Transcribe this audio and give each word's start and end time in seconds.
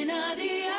Cadena 0.00 0.34
Dial. 0.34 0.70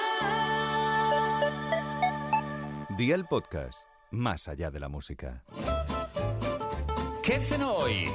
Día 2.97 3.15
el 3.15 3.25
podcast, 3.25 3.83
más 4.09 4.47
allá 4.47 4.71
de 4.71 4.79
la 4.79 4.89
música. 4.89 5.43
¿Qué 7.21 7.33
cenó 7.33 7.73
hoy? 7.73 8.09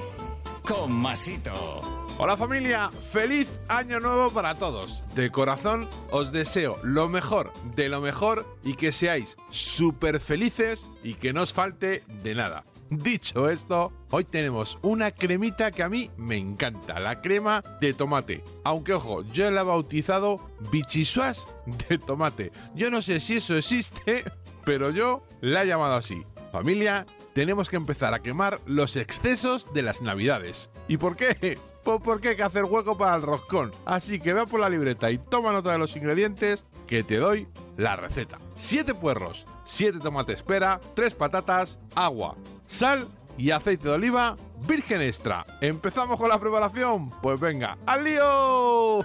Con 0.67 0.93
Masito. 0.93 1.81
Hola 2.19 2.37
familia, 2.37 2.91
feliz 2.91 3.61
año 3.69 4.01
nuevo 4.01 4.31
para 4.31 4.57
todos. 4.57 5.05
De 5.15 5.31
corazón 5.31 5.89
os 6.11 6.33
deseo 6.33 6.77
lo 6.83 7.09
mejor 7.09 7.53
de 7.77 7.89
lo 7.89 8.01
mejor 8.01 8.45
y 8.65 8.75
que 8.75 8.91
seáis 8.91 9.37
súper 9.49 10.19
felices 10.19 10.89
y 11.05 11.15
que 11.15 11.33
no 11.33 11.43
os 11.43 11.53
falte 11.53 12.03
de 12.25 12.35
nada. 12.35 12.65
Dicho 12.91 13.49
esto, 13.49 13.93
hoy 14.11 14.25
tenemos 14.25 14.79
una 14.83 15.11
cremita 15.11 15.73
que 15.73 15.83
a 15.83 15.89
mí 15.89 16.11
me 16.17 16.37
encanta, 16.37 17.01
la 17.01 17.21
crema 17.21 17.65
de 17.81 17.93
tomate. 17.95 18.45
Aunque 18.63 18.93
ojo, 18.95 19.23
yo 19.33 19.51
la 19.51 19.63
he 19.63 19.65
bautizado 19.65 20.41
bichisuas 20.71 21.49
de 21.89 21.99
tomate. 21.99 22.53
Yo 22.75 22.91
no 22.91 23.03
sé 23.03 23.19
si 23.19 23.37
eso 23.37 23.57
existe, 23.57 24.23
pero 24.65 24.91
yo 24.91 25.25
la 25.41 25.63
he 25.63 25.67
llamado 25.67 25.95
así. 25.95 26.23
Familia, 26.53 27.07
tenemos 27.35 27.69
que 27.69 27.77
empezar 27.77 28.15
a 28.15 28.23
quemar 28.23 28.61
los 28.67 28.97
excesos 28.97 29.73
de 29.75 29.83
las 29.83 30.01
navidades. 30.01 30.71
¿Y 30.87 30.97
por 30.97 31.17
qué? 31.17 31.59
Pues 31.87 32.01
porque 32.03 32.31
hay 32.31 32.37
que 32.37 32.43
hacer 32.43 32.65
hueco 32.65 32.99
para 32.99 33.15
el 33.15 33.23
roscón. 33.23 33.71
Así 33.85 34.19
que 34.19 34.33
ve 34.33 34.45
por 34.45 34.59
la 34.59 34.69
libreta 34.69 35.09
y 35.13 35.19
toma 35.19 35.53
nota 35.53 35.71
de 35.71 35.79
los 35.79 35.95
ingredientes 35.95 36.67
que 36.89 37.05
te 37.05 37.17
doy 37.17 37.47
la 37.77 37.95
receta. 37.95 38.41
7 38.57 38.93
puerros, 38.95 39.47
7 39.67 40.01
tomates 40.01 40.43
pera, 40.43 40.81
3 40.97 41.15
patatas, 41.15 41.79
agua, 41.95 42.35
sal 42.67 43.07
y 43.39 43.53
aceite 43.53 43.87
de 43.87 43.95
oliva 43.95 44.35
virgen 44.67 45.01
extra. 45.01 45.47
¿Empezamos 45.61 46.19
con 46.19 46.29
la 46.29 46.41
preparación? 46.41 47.11
Pues 47.23 47.39
venga, 47.39 47.79
¡al 47.87 48.03
lío! 48.03 49.05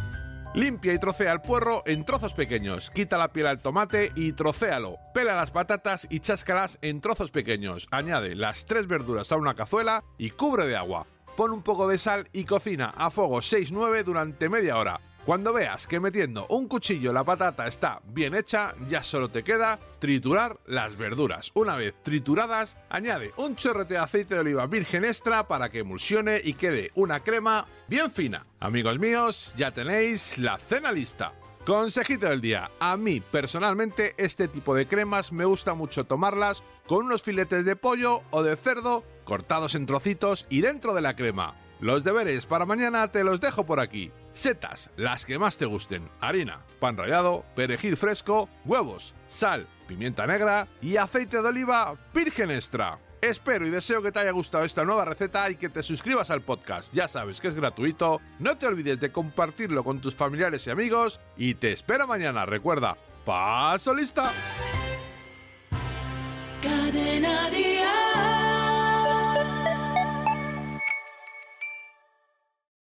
Limpia 0.55 0.93
y 0.95 0.97
trocea 0.97 1.33
el 1.33 1.41
puerro 1.41 1.83
en 1.85 2.03
trozos 2.03 2.33
pequeños. 2.33 2.89
Quita 2.89 3.19
la 3.19 3.31
piel 3.31 3.45
al 3.45 3.61
tomate 3.61 4.11
y 4.15 4.33
trocéalo. 4.33 4.97
Pela 5.13 5.35
las 5.35 5.51
patatas 5.51 6.07
y 6.09 6.19
cháscalas 6.19 6.79
en 6.81 6.99
trozos 6.99 7.29
pequeños. 7.29 7.87
Añade 7.91 8.33
las 8.33 8.65
tres 8.65 8.87
verduras 8.87 9.31
a 9.31 9.37
una 9.37 9.53
cazuela 9.53 10.03
y 10.17 10.31
cubre 10.31 10.65
de 10.65 10.75
agua. 10.75 11.05
Pon 11.41 11.53
un 11.53 11.63
poco 11.63 11.87
de 11.87 11.97
sal 11.97 12.29
y 12.33 12.43
cocina 12.43 12.93
a 12.95 13.09
fuego 13.09 13.39
6-9 13.39 14.03
durante 14.03 14.47
media 14.47 14.77
hora. 14.77 15.01
Cuando 15.25 15.53
veas 15.53 15.87
que 15.87 15.99
metiendo 15.99 16.45
un 16.49 16.67
cuchillo 16.67 17.11
la 17.11 17.23
patata 17.23 17.65
está 17.65 17.99
bien 18.05 18.35
hecha, 18.35 18.75
ya 18.87 19.01
solo 19.01 19.31
te 19.31 19.43
queda 19.43 19.79
triturar 19.97 20.59
las 20.67 20.97
verduras. 20.97 21.49
Una 21.55 21.75
vez 21.75 21.95
trituradas, 22.03 22.77
añade 22.91 23.33
un 23.37 23.55
chorrete 23.55 23.95
de 23.95 23.99
aceite 23.99 24.35
de 24.35 24.41
oliva 24.41 24.67
virgen 24.67 25.03
extra 25.03 25.47
para 25.47 25.71
que 25.71 25.79
emulsione 25.79 26.39
y 26.43 26.53
quede 26.53 26.91
una 26.93 27.21
crema 27.21 27.65
bien 27.87 28.11
fina. 28.11 28.45
Amigos 28.59 28.99
míos, 28.99 29.55
ya 29.57 29.73
tenéis 29.73 30.37
la 30.37 30.59
cena 30.59 30.91
lista. 30.91 31.33
Consejito 31.65 32.27
del 32.27 32.41
día. 32.41 32.69
A 32.79 32.97
mí, 32.97 33.19
personalmente, 33.19 34.13
este 34.17 34.47
tipo 34.47 34.75
de 34.75 34.87
cremas 34.87 35.31
me 35.31 35.45
gusta 35.45 35.73
mucho 35.73 36.05
tomarlas 36.05 36.61
con 36.85 37.05
unos 37.05 37.23
filetes 37.23 37.65
de 37.65 37.75
pollo 37.75 38.21
o 38.31 38.43
de 38.43 38.55
cerdo 38.55 39.03
cortados 39.31 39.75
en 39.75 39.85
trocitos 39.85 40.45
y 40.49 40.59
dentro 40.59 40.93
de 40.93 40.99
la 40.99 41.15
crema. 41.15 41.55
Los 41.79 42.03
deberes 42.03 42.45
para 42.45 42.65
mañana 42.65 43.13
te 43.13 43.23
los 43.23 43.39
dejo 43.39 43.65
por 43.65 43.79
aquí. 43.79 44.11
Setas, 44.33 44.89
las 44.97 45.25
que 45.25 45.39
más 45.39 45.55
te 45.55 45.65
gusten. 45.65 46.09
Harina, 46.19 46.65
pan 46.81 46.97
rallado, 46.97 47.45
perejil 47.55 47.95
fresco, 47.95 48.49
huevos, 48.65 49.15
sal, 49.29 49.67
pimienta 49.87 50.27
negra 50.27 50.67
y 50.81 50.97
aceite 50.97 51.41
de 51.41 51.47
oliva 51.47 51.95
virgen 52.13 52.51
extra. 52.51 52.99
Espero 53.21 53.65
y 53.65 53.69
deseo 53.69 54.01
que 54.01 54.11
te 54.11 54.19
haya 54.19 54.31
gustado 54.31 54.65
esta 54.65 54.83
nueva 54.83 55.05
receta 55.05 55.49
y 55.49 55.55
que 55.55 55.69
te 55.69 55.81
suscribas 55.81 56.29
al 56.29 56.41
podcast. 56.41 56.93
Ya 56.93 57.07
sabes 57.07 57.39
que 57.39 57.47
es 57.47 57.55
gratuito. 57.55 58.19
No 58.37 58.57
te 58.57 58.67
olvides 58.67 58.99
de 58.99 59.13
compartirlo 59.13 59.85
con 59.85 60.01
tus 60.01 60.13
familiares 60.13 60.67
y 60.67 60.71
amigos. 60.71 61.21
Y 61.37 61.53
te 61.53 61.71
espero 61.71 62.05
mañana. 62.05 62.45
Recuerda, 62.45 62.97
paso 63.23 63.93
lista. 63.93 64.29